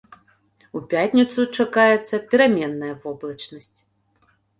У 0.77 0.79
пятніцу 0.93 1.39
чакаецца 1.63 2.15
пераменная 2.31 2.89
воблачнасць. 3.05 3.79